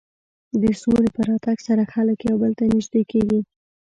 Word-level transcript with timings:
د 0.61 0.63
سولې 0.81 1.09
په 1.15 1.21
راتګ 1.29 1.57
سره 1.67 1.83
خلک 1.93 2.17
یو 2.29 2.37
بل 2.41 2.51
ته 2.59 2.63
نژدې 2.73 3.01
کېږي. 3.11 3.39